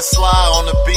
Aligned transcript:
Sly 0.00 0.26
on 0.26 0.64
the 0.64 0.72
beat. 0.86 0.96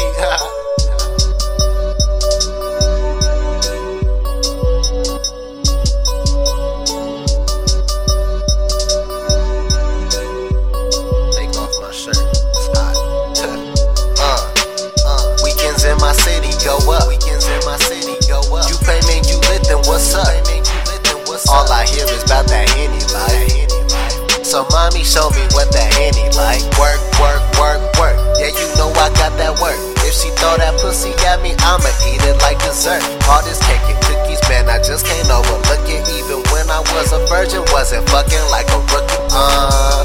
Take 11.35 11.53
off 11.60 11.75
my 11.81 11.92
shirt. 11.92 12.15
It's 12.15 12.69
uh, 14.21 14.53
uh. 15.05 15.37
Weekends 15.43 15.83
in 15.83 15.97
my 15.97 16.13
city 16.13 16.49
go 16.63 16.77
up. 16.91 17.07
Weekends 17.09 17.45
in 17.48 17.59
my 17.66 17.77
city 17.77 18.16
go 18.30 18.39
up. 18.55 18.70
You 18.70 18.77
pay 18.88 18.99
you 19.27 19.38
lit, 19.52 19.67
what's 19.87 20.15
up? 20.15 20.25
All 21.49 21.70
I 21.70 21.85
hear 21.85 22.05
is 22.05 22.23
about 22.23 22.48
that 22.48 22.70
henny 22.70 23.03
life. 23.13 24.45
So 24.45 24.65
mommy, 24.71 25.03
show 25.03 25.29
me 25.31 25.43
what 25.51 25.71
that 25.73 25.93
henny 25.93 26.29
like. 26.37 26.63
Wasn't 37.85 38.09
fucking 38.09 38.45
like 38.49 38.66
a 38.73 38.81
rookie. 38.89 39.21
Uh, 39.30 40.02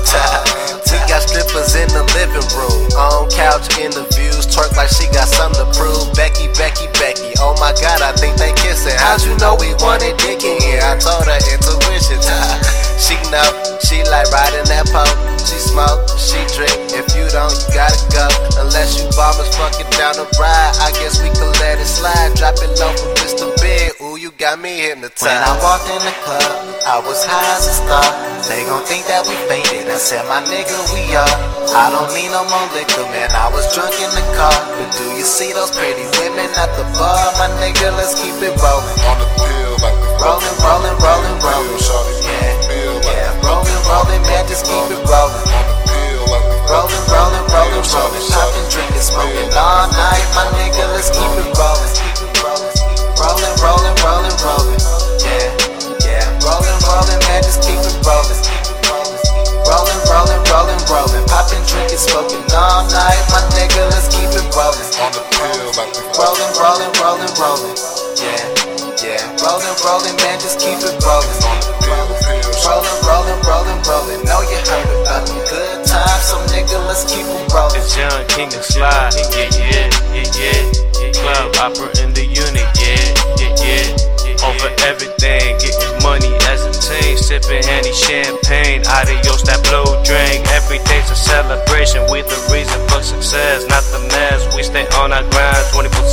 we 0.92 1.00
got 1.08 1.24
strippers 1.24 1.72
in 1.80 1.88
the 1.96 2.04
living 2.12 2.44
room, 2.52 2.84
on 2.92 3.24
couch 3.32 3.72
interviews, 3.80 4.44
twerk 4.44 4.76
like 4.76 4.92
she 4.92 5.08
got 5.16 5.24
something 5.24 5.64
to 5.64 5.68
prove. 5.72 6.12
Becky, 6.12 6.52
Becky, 6.60 6.92
Becky, 7.00 7.32
oh 7.40 7.56
my 7.56 7.72
god, 7.80 8.04
I 8.04 8.12
think 8.20 8.36
they 8.36 8.52
kissing. 8.60 8.92
How'd 9.00 9.24
you 9.24 9.32
know 9.40 9.56
we 9.56 9.72
wanted 9.80 10.12
dick 10.20 10.44
in 10.44 10.60
here? 10.60 10.84
I 10.84 11.00
told 11.00 11.24
her 11.24 11.40
intuition. 11.40 12.20
she 13.00 13.16
know, 13.32 13.48
she 13.80 14.04
like 14.12 14.28
riding 14.28 14.68
that 14.68 14.84
pole. 14.92 15.08
She 15.40 15.56
smoke, 15.56 16.04
she 16.20 16.36
drink. 16.52 16.76
If 16.92 17.08
you 17.16 17.32
don't, 17.32 17.48
you 17.48 17.68
gotta 17.72 17.96
go. 17.96 18.09
Unless 19.60 19.76
you 19.76 19.84
down 19.92 20.16
the 20.16 20.24
ride, 20.40 20.72
I 20.80 20.88
guess 20.96 21.20
we 21.20 21.28
could 21.36 21.52
let 21.60 21.76
it 21.76 21.84
slide. 21.84 22.32
Drop 22.32 22.56
it 22.64 22.72
low 22.80 22.88
for 22.96 23.12
Mr. 23.20 23.52
Big. 23.60 23.92
Ooh, 24.00 24.16
you 24.16 24.32
got 24.40 24.56
me 24.56 24.88
hypnotized. 24.88 25.20
When 25.20 25.36
I 25.36 25.52
walked 25.60 25.84
in 25.84 26.00
the 26.00 26.16
club, 26.24 26.80
I 26.88 26.96
was 27.04 27.20
high 27.28 27.44
as 27.60 27.68
a 27.68 27.74
star. 27.76 28.08
They 28.48 28.64
gon' 28.64 28.80
think 28.88 29.04
that 29.12 29.20
we 29.28 29.36
faded. 29.52 29.84
I 29.92 30.00
said, 30.00 30.24
my 30.32 30.40
nigga, 30.48 30.72
we 30.96 31.12
are. 31.12 31.36
I 31.76 31.92
don't 31.92 32.08
need 32.16 32.32
no 32.32 32.40
more 32.48 32.66
liquor, 32.72 33.04
man. 33.12 33.28
I 33.36 33.52
was 33.52 33.68
drunk 33.76 33.92
in 34.00 34.08
the 34.16 34.24
car. 34.32 34.56
But 34.80 34.96
do 34.96 35.04
you 35.12 35.28
see 35.28 35.52
those 35.52 35.76
pretty 35.76 36.08
women 36.24 36.48
at 36.56 36.72
the 36.80 36.88
bar? 36.96 37.20
My 37.36 37.52
nigga, 37.60 37.92
let's 38.00 38.16
keep 38.16 38.32
it 38.40 38.56
rolling. 38.64 38.98
On 39.12 39.16
the 39.20 39.28
pill 39.44 39.72
like 39.84 39.98
the 40.00 40.10
Rolling, 40.24 40.56
rolling, 40.64 40.96
rolling, 41.04 41.36
Rolling, 66.70 66.94
rolling, 67.02 67.34
rolling. 67.34 67.74
Yeah, 68.14 68.38
yeah. 69.02 69.18
Rolling, 69.42 69.74
rolling, 69.82 70.14
man, 70.22 70.38
just 70.38 70.62
keep 70.62 70.78
it 70.78 70.94
rolling. 71.02 71.34
Rolling, 71.82 72.94
rolling, 73.02 73.40
rolling, 73.42 73.80
rolling. 73.90 74.22
Know 74.22 74.38
you 74.46 74.54
heard 74.70 74.86
about 75.02 75.26
them 75.26 75.42
good 75.50 75.82
times, 75.82 76.30
so 76.30 76.38
nigga, 76.54 76.78
let's 76.86 77.02
keep 77.10 77.26
them 77.26 77.42
rolling. 77.50 77.74
It's 77.74 77.98
Yvng 77.98 78.22
King 78.30 78.54
of 78.54 78.62
Slide. 78.62 79.10
Yeah, 79.34 79.50
yeah, 79.50 79.90
yeah, 80.14 80.30
yeah. 80.38 81.10
Club 81.18 81.50
opera 81.58 81.90
in 82.06 82.14
the 82.14 82.22
unit. 82.22 82.62
Yeah, 82.78 83.02
yeah, 83.42 83.50
yeah. 83.66 84.46
Over 84.46 84.70
everything, 84.86 85.58
getting 85.58 85.98
money 86.06 86.30
as 86.54 86.62
a 86.62 86.70
team. 86.70 87.18
Sipping 87.18 87.66
Henny 87.66 87.90
champagne. 87.90 88.86
Adios, 88.86 89.42
that 89.42 89.58
blow 89.66 89.98
drink. 90.06 90.46
Every 90.54 90.78
day's 90.86 91.10
a 91.10 91.18
celebration. 91.18 92.06
We 92.14 92.22
the 92.22 92.38
reason 92.54 92.78
for 92.86 93.02
success, 93.02 93.66
not 93.66 93.82
the 93.90 94.06
mess. 94.14 94.54
We 94.54 94.62
stay 94.62 94.86
on 95.02 95.10
our 95.10 95.26
grind 95.34 95.66
24 95.74 96.09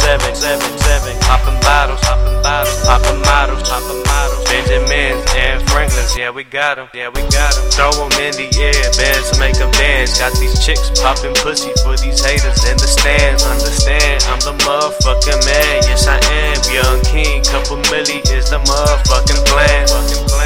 bottles, 1.87 2.01
popping 2.03 2.41
bottles, 2.43 2.83
popping 2.83 3.21
models, 3.21 3.69
popping 3.69 4.03
models. 4.03 4.43
Benjamins 4.47 5.23
and 5.35 5.61
Franklins, 5.69 6.17
yeah, 6.17 6.29
we 6.29 6.43
got 6.43 6.77
'em, 6.79 6.89
yeah, 6.93 7.09
we 7.09 7.21
got 7.31 7.55
'em. 7.55 7.63
Throw 7.71 7.91
'em 7.91 8.11
in 8.19 8.33
the 8.35 8.47
air, 8.59 8.91
bands 8.97 9.31
to 9.31 9.39
make 9.39 9.55
'em 9.59 9.71
dance. 9.71 10.19
Got 10.19 10.33
these 10.39 10.65
chicks 10.65 10.89
popping 10.99 11.33
pussy 11.35 11.71
for 11.83 11.95
these 11.97 12.23
haters 12.23 12.63
in 12.65 12.77
the 12.77 12.87
stands. 12.87 13.43
Understand, 13.43 14.23
I'm 14.31 14.39
the 14.39 14.53
motherfucking 14.65 15.45
man, 15.45 15.83
yes, 15.87 16.07
I 16.07 16.19
am. 16.31 16.55
Yvng 16.67 17.03
King, 17.11 17.43
couple 17.43 17.77
milli 17.89 18.19
is 18.31 18.49
the 18.49 18.59
motherfucking 18.59 19.45
plan. 19.45 19.87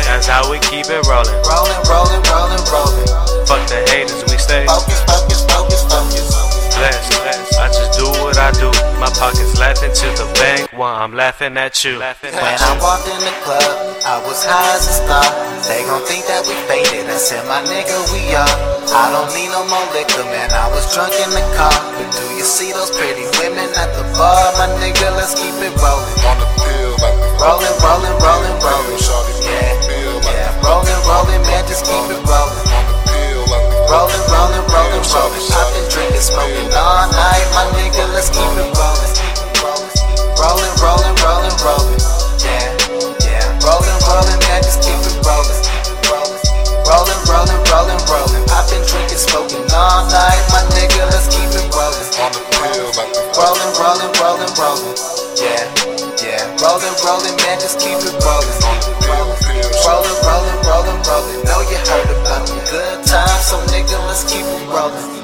That's 0.05 0.27
how 0.27 0.49
we 0.49 0.59
keep 0.59 0.85
it 0.89 1.05
rolling. 1.07 1.33
Rolling, 1.45 1.81
rolling, 1.89 2.21
rolling, 2.29 2.65
rolling. 2.71 2.90
The 10.81 10.87
bank 10.87 11.01
while 11.01 11.03
I'm 11.03 11.13
laughing 11.13 11.57
at 11.57 11.83
you. 11.83 11.99
When 11.99 12.41
I 12.41 12.73
walked 12.81 13.07
in 13.07 13.21
the 13.21 13.35
club, 13.45 14.01
I 14.01 14.17
was 14.25 14.43
high 14.43 14.75
as 14.75 14.89
a 14.89 14.95
star. 15.05 15.29
They 15.69 15.85
gon' 15.85 16.01
think 16.09 16.25
that 16.25 16.41
we 16.49 16.57
faded. 16.65 17.05
I 17.05 17.17
said, 17.17 17.45
my 17.47 17.61
nigga, 17.61 17.97
we 18.13 18.33
are. 18.33 18.55
I 18.91 19.13
don't 19.13 19.29
need 19.37 19.49
no 19.53 19.63
more 19.69 19.85
liquor, 19.93 20.25
man. 20.25 20.49
I 20.51 20.67
was 20.73 20.89
drunk 20.93 21.13
in 21.13 21.29
the 21.31 21.45
car. 21.53 21.73
But 21.97 22.09
do 22.11 22.25
you 22.33 22.43
see 22.43 22.73
those 22.73 22.91
pretty 22.91 23.25
women 23.39 23.69
at 23.77 23.93
the 23.93 24.03
bar? 24.17 24.41
My 24.57 24.67
nigga, 24.81 25.13
let's 25.15 25.37
keep 25.37 25.53
it 25.61 25.73
rolling. 25.77 26.30
Rolling. 54.61 54.97
Yeah, 55.41 55.65
yeah. 56.21 56.45
Rolling, 56.61 56.93
rolling, 57.01 57.35
man, 57.41 57.57
just 57.57 57.81
keep 57.81 57.97
it 57.97 58.15
rolling. 58.21 58.57
Rolling, 59.09 60.17
rolling, 60.21 60.59
rolling, 60.69 61.01
rolling. 61.01 61.39
Know 61.49 61.61
you 61.65 61.77
heard 61.89 62.09
about 62.21 62.45
them 62.47 62.61
good 62.69 63.03
times, 63.05 63.45
so 63.49 63.57
nigga, 63.73 63.97
let's 64.05 64.23
keep 64.31 64.45
it 64.45 64.67
rolling. 64.69 65.20